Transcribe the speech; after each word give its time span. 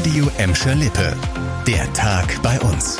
Radio 0.00 0.30
Emscher 0.38 0.74
Lippe. 0.74 1.14
Der 1.66 1.92
Tag 1.92 2.40
bei 2.42 2.58
uns. 2.60 2.96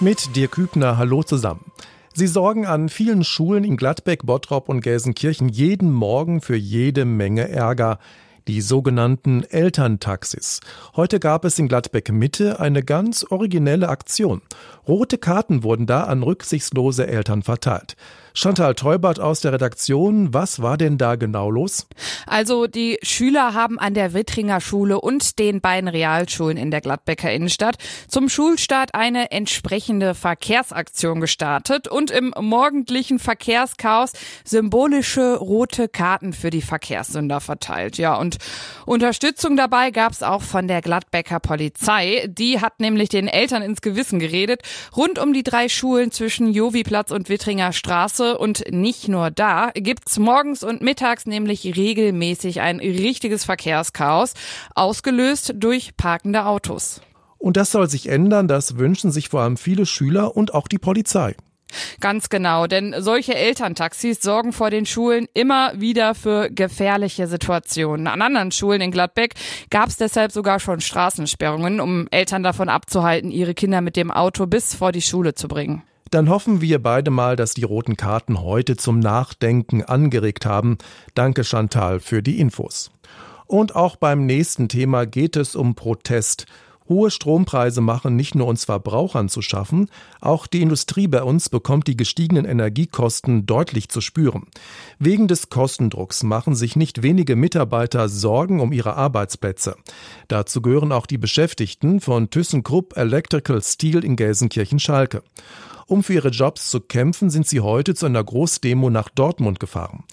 Mit 0.00 0.34
dir 0.34 0.48
Kübner, 0.48 0.98
hallo 0.98 1.22
zusammen. 1.22 1.70
Sie 2.12 2.26
sorgen 2.26 2.66
an 2.66 2.88
vielen 2.88 3.22
Schulen 3.22 3.62
in 3.62 3.76
Gladbeck, 3.76 4.26
Bottrop 4.26 4.68
und 4.68 4.80
Gelsenkirchen 4.80 5.48
jeden 5.48 5.92
Morgen 5.92 6.40
für 6.40 6.56
jede 6.56 7.04
Menge 7.04 7.50
Ärger 7.50 8.00
die 8.48 8.62
sogenannten 8.62 9.44
Elterntaxis. 9.44 10.58
Heute 10.96 11.20
gab 11.20 11.44
es 11.44 11.56
in 11.60 11.68
Gladbeck 11.68 12.10
Mitte 12.10 12.58
eine 12.58 12.82
ganz 12.82 13.24
originelle 13.30 13.90
Aktion. 13.90 14.42
Rote 14.88 15.18
Karten 15.18 15.62
wurden 15.62 15.86
da 15.86 16.02
an 16.02 16.24
rücksichtslose 16.24 17.06
Eltern 17.06 17.42
verteilt. 17.42 17.94
Chantal 18.34 18.74
Teubert 18.74 19.20
aus 19.20 19.40
der 19.40 19.52
Redaktion, 19.52 20.32
was 20.32 20.62
war 20.62 20.78
denn 20.78 20.96
da 20.96 21.16
genau 21.16 21.50
los? 21.50 21.86
Also 22.26 22.66
die 22.66 22.98
Schüler 23.02 23.52
haben 23.52 23.78
an 23.78 23.92
der 23.92 24.14
Wittringer 24.14 24.62
Schule 24.62 25.00
und 25.00 25.38
den 25.38 25.60
beiden 25.60 25.88
Realschulen 25.88 26.56
in 26.56 26.70
der 26.70 26.80
Gladbecker 26.80 27.30
Innenstadt 27.30 27.76
zum 28.08 28.30
Schulstart 28.30 28.94
eine 28.94 29.32
entsprechende 29.32 30.14
Verkehrsaktion 30.14 31.20
gestartet 31.20 31.88
und 31.88 32.10
im 32.10 32.32
morgendlichen 32.40 33.18
Verkehrschaos 33.18 34.12
symbolische 34.44 35.36
rote 35.36 35.88
Karten 35.88 36.32
für 36.32 36.48
die 36.48 36.62
Verkehrssünder 36.62 37.40
verteilt. 37.40 37.98
Ja, 37.98 38.14
und 38.14 38.38
Unterstützung 38.86 39.58
dabei 39.58 39.90
gab 39.90 40.12
es 40.12 40.22
auch 40.22 40.42
von 40.42 40.68
der 40.68 40.80
Gladbecker 40.80 41.38
Polizei. 41.38 42.26
Die 42.28 42.60
hat 42.60 42.80
nämlich 42.80 43.10
den 43.10 43.28
Eltern 43.28 43.60
ins 43.60 43.82
Gewissen 43.82 44.18
geredet, 44.18 44.62
rund 44.96 45.18
um 45.18 45.34
die 45.34 45.42
drei 45.42 45.68
Schulen 45.68 46.10
zwischen 46.12 46.52
Joviplatz 46.52 47.10
und 47.10 47.28
Wittringer 47.28 47.72
Straße 47.72 48.21
Straße 48.22 48.38
und 48.38 48.64
nicht 48.70 49.08
nur 49.08 49.30
da 49.30 49.70
gibt's 49.74 50.18
morgens 50.18 50.62
und 50.62 50.82
mittags 50.82 51.26
nämlich 51.26 51.76
regelmäßig 51.76 52.60
ein 52.60 52.78
richtiges 52.78 53.44
Verkehrschaos, 53.44 54.34
ausgelöst 54.74 55.54
durch 55.56 55.96
parkende 55.96 56.46
Autos. 56.46 57.00
Und 57.38 57.56
das 57.56 57.72
soll 57.72 57.88
sich 57.90 58.08
ändern, 58.08 58.46
das 58.46 58.78
wünschen 58.78 59.10
sich 59.10 59.28
vor 59.28 59.42
allem 59.42 59.56
viele 59.56 59.86
Schüler 59.86 60.36
und 60.36 60.54
auch 60.54 60.68
die 60.68 60.78
Polizei. 60.78 61.34
Ganz 62.00 62.28
genau, 62.28 62.66
denn 62.66 62.94
solche 62.98 63.34
Elterntaxis 63.34 64.20
sorgen 64.20 64.52
vor 64.52 64.68
den 64.68 64.84
Schulen 64.84 65.26
immer 65.32 65.72
wieder 65.74 66.14
für 66.14 66.50
gefährliche 66.50 67.26
Situationen. 67.26 68.06
An 68.06 68.20
anderen 68.20 68.52
Schulen 68.52 68.82
in 68.82 68.90
Gladbeck 68.90 69.34
gab 69.70 69.88
es 69.88 69.96
deshalb 69.96 70.32
sogar 70.32 70.60
schon 70.60 70.82
Straßensperrungen, 70.82 71.80
um 71.80 72.08
Eltern 72.10 72.42
davon 72.42 72.68
abzuhalten, 72.68 73.30
ihre 73.30 73.54
Kinder 73.54 73.80
mit 73.80 73.96
dem 73.96 74.10
Auto 74.10 74.46
bis 74.46 74.74
vor 74.74 74.92
die 74.92 75.00
Schule 75.00 75.34
zu 75.34 75.48
bringen. 75.48 75.82
Dann 76.12 76.28
hoffen 76.28 76.60
wir 76.60 76.82
beide 76.82 77.10
mal, 77.10 77.36
dass 77.36 77.54
die 77.54 77.64
roten 77.64 77.96
Karten 77.96 78.42
heute 78.42 78.76
zum 78.76 78.98
Nachdenken 78.98 79.82
angeregt 79.82 80.44
haben. 80.44 80.76
Danke 81.14 81.42
Chantal 81.42 82.00
für 82.00 82.22
die 82.22 82.38
Infos. 82.38 82.90
Und 83.46 83.74
auch 83.74 83.96
beim 83.96 84.26
nächsten 84.26 84.68
Thema 84.68 85.06
geht 85.06 85.36
es 85.36 85.56
um 85.56 85.74
Protest. 85.74 86.44
Hohe 86.86 87.10
Strompreise 87.10 87.80
machen 87.80 88.14
nicht 88.14 88.34
nur 88.34 88.46
uns 88.46 88.66
Verbrauchern 88.66 89.30
zu 89.30 89.40
schaffen, 89.40 89.88
auch 90.20 90.46
die 90.46 90.60
Industrie 90.60 91.08
bei 91.08 91.22
uns 91.22 91.48
bekommt 91.48 91.86
die 91.86 91.96
gestiegenen 91.96 92.44
Energiekosten 92.44 93.46
deutlich 93.46 93.88
zu 93.88 94.02
spüren. 94.02 94.48
Wegen 94.98 95.28
des 95.28 95.48
Kostendrucks 95.48 96.24
machen 96.24 96.54
sich 96.54 96.76
nicht 96.76 97.02
wenige 97.02 97.36
Mitarbeiter 97.36 98.10
Sorgen 98.10 98.60
um 98.60 98.72
ihre 98.72 98.96
Arbeitsplätze. 98.96 99.76
Dazu 100.28 100.60
gehören 100.60 100.92
auch 100.92 101.06
die 101.06 101.18
Beschäftigten 101.18 102.00
von 102.00 102.28
ThyssenKrupp 102.28 102.98
Electrical 102.98 103.62
Steel 103.62 104.04
in 104.04 104.16
Gelsenkirchen-Schalke. 104.16 105.22
Um 105.86 106.02
für 106.02 106.14
ihre 106.14 106.28
Jobs 106.28 106.70
zu 106.70 106.80
kämpfen, 106.80 107.30
sind 107.30 107.46
sie 107.46 107.60
heute 107.60 107.94
zu 107.94 108.06
einer 108.06 108.22
Großdemo 108.22 108.90
nach 108.90 109.08
Dortmund 109.08 109.60
gefahren. 109.60 110.04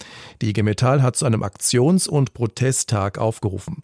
Die 0.42 0.50
IG 0.50 0.62
Metall 0.62 1.02
hat 1.02 1.16
zu 1.16 1.26
einem 1.26 1.42
Aktions- 1.42 2.08
und 2.08 2.34
Protesttag 2.34 3.18
aufgerufen. 3.18 3.78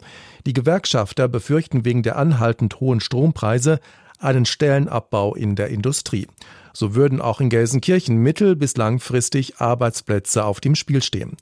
Die 0.45 0.53
Gewerkschafter 0.53 1.27
befürchten 1.27 1.85
wegen 1.85 2.03
der 2.03 2.17
anhaltend 2.17 2.79
hohen 2.79 2.99
Strompreise 2.99 3.79
einen 4.19 4.45
Stellenabbau 4.45 5.35
in 5.35 5.55
der 5.55 5.67
Industrie. 5.67 6.27
So 6.73 6.93
würden 6.93 7.21
auch 7.21 7.41
in 7.41 7.49
Gelsenkirchen 7.49 8.17
mittel- 8.17 8.55
bis 8.55 8.77
langfristig 8.77 9.59
Arbeitsplätze 9.59 10.45
auf 10.45 10.59
dem 10.59 10.75
Spiel 10.75 11.01
stehen. 11.01 11.35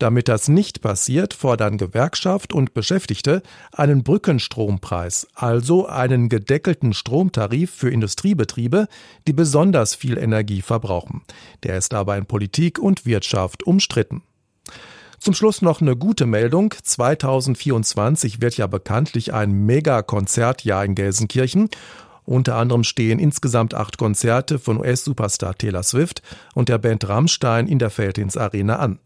Damit 0.00 0.26
das 0.26 0.48
nicht 0.48 0.80
passiert, 0.80 1.32
fordern 1.32 1.78
Gewerkschaft 1.78 2.52
und 2.52 2.74
Beschäftigte 2.74 3.42
einen 3.70 4.02
Brückenstrompreis, 4.02 5.28
also 5.34 5.86
einen 5.86 6.28
gedeckelten 6.28 6.92
Stromtarif 6.92 7.70
für 7.70 7.88
Industriebetriebe, 7.88 8.88
die 9.28 9.32
besonders 9.32 9.94
viel 9.94 10.18
Energie 10.18 10.60
verbrauchen. 10.60 11.22
Der 11.62 11.78
ist 11.78 11.94
aber 11.94 12.16
in 12.16 12.26
Politik 12.26 12.80
und 12.80 13.06
Wirtschaft 13.06 13.62
umstritten. 13.62 14.24
Zum 15.20 15.34
Schluss 15.34 15.62
noch 15.62 15.80
eine 15.82 15.96
gute 15.96 16.26
Meldung. 16.26 16.74
2024 16.82 18.40
wird 18.40 18.56
ja 18.56 18.66
bekanntlich 18.66 19.34
ein 19.34 19.52
Megakonzertjahr 19.52 20.84
in 20.84 20.94
Gelsenkirchen. 20.94 21.68
Unter 22.24 22.56
anderem 22.56 22.84
stehen 22.84 23.18
insgesamt 23.18 23.74
acht 23.74 23.98
Konzerte 23.98 24.58
von 24.58 24.78
US-Superstar 24.78 25.56
Taylor 25.56 25.82
Swift 25.82 26.22
und 26.54 26.68
der 26.68 26.78
Band 26.78 27.08
Rammstein 27.08 27.66
in 27.66 27.78
der 27.78 27.90
Feldins 27.90 28.36
Arena 28.36 28.76
an. 28.76 28.98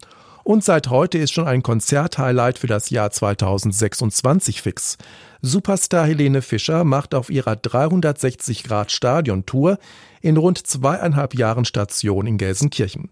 Und 0.44 0.62
seit 0.62 0.91
heute 0.91 1.16
ist 1.16 1.32
schon 1.32 1.48
ein 1.48 1.62
Konzerthighlight 1.62 2.58
für 2.58 2.66
das 2.66 2.91
Jahr 2.91 3.10
2026 3.10 4.60
fix. 4.60 4.98
Superstar 5.41 6.06
Helene 6.06 6.42
Fischer 6.42 6.84
macht 6.84 7.14
auf 7.14 7.30
ihrer 7.30 7.54
360-Grad-Stadion-Tour 7.54 9.78
in 10.20 10.36
rund 10.36 10.66
zweieinhalb 10.66 11.34
Jahren 11.34 11.64
Station 11.64 12.26
in 12.26 12.36
Gelsenkirchen. 12.36 13.08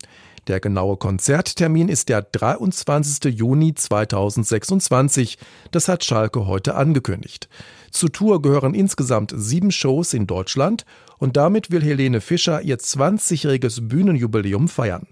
Der 0.49 0.59
genaue 0.59 0.97
Konzerttermin 0.97 1.89
ist 1.89 2.09
der 2.09 2.21
23. 2.21 3.33
Juni 3.33 3.75
2026. 3.75 5.39
Das 5.71 5.87
hat 5.87 6.03
Schalke 6.03 6.47
heute 6.47 6.75
angekündigt. 6.75 7.49
Zur 7.93 8.11
Tour 8.11 8.43
gehören 8.43 8.75
insgesamt 8.75 9.33
sieben 9.37 9.71
Shows 9.71 10.15
in 10.15 10.27
Deutschland 10.27 10.85
und 11.19 11.37
damit 11.37 11.71
will 11.71 11.83
Helene 11.83 12.21
Fischer 12.21 12.61
ihr 12.61 12.77
20-jähriges 12.77 13.87
Bühnenjubiläum 13.87 14.69
feiern. 14.69 15.07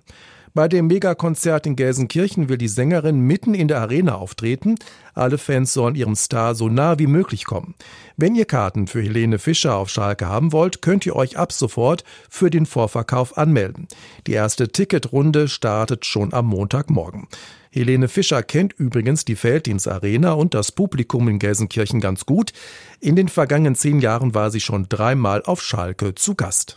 Bei 0.53 0.67
dem 0.67 0.89
Megakonzert 0.89 1.67
in 1.67 1.77
Gelsenkirchen 1.77 2.49
will 2.49 2.59
die 2.59 2.67
Sängerin 2.67 3.21
mitten 3.21 3.55
in 3.55 3.69
der 3.69 3.81
Arena 3.81 4.17
auftreten. 4.17 4.75
Alle 5.15 5.39
Fans 5.39 5.73
sollen 5.73 5.95
ihrem 5.95 6.17
Star 6.17 6.57
so 6.57 6.69
nah 6.69 6.99
wie 6.99 7.07
möglich 7.07 7.45
kommen. 7.45 7.77
Wenn 8.17 8.35
ihr 8.35 8.47
Karten 8.47 8.89
für 8.89 9.01
Helene 9.01 9.39
Fischer 9.39 9.77
auf 9.77 9.91
Schalke 9.91 10.27
haben 10.27 10.53
wollt, 10.53 10.83
könnt 10.83 11.07
ihr 11.07 11.15
euch 11.15 11.39
ab 11.39 11.53
sofort 11.53 12.03
für 12.29 12.51
den 12.51 12.67
Vorverkauf 12.67 13.39
anmelden. 13.39 13.87
Die 14.27 14.33
erste 14.33 14.69
Ticketrunde 14.69 15.47
startet 15.47 16.05
schon 16.05 16.33
am 16.33 16.47
Montagmorgen. 16.47 17.29
Helene 17.71 18.09
Fischer 18.09 18.43
kennt 18.43 18.73
übrigens 18.73 19.25
die 19.25 19.37
Felddienst 19.37 19.87
Arena 19.87 20.33
und 20.33 20.55
das 20.55 20.73
Publikum 20.73 21.29
in 21.29 21.39
Gelsenkirchen 21.39 22.01
ganz 22.01 22.27
gut. 22.27 22.53
In 22.99 23.15
den 23.15 23.29
vergangenen 23.29 23.77
zehn 23.77 24.01
Jahren 24.01 24.35
war 24.35 24.51
sie 24.51 24.61
schon 24.61 24.89
dreimal 24.89 25.45
auf 25.45 25.63
Schalke 25.63 26.17
zu 26.17 26.35
Gast. 26.35 26.77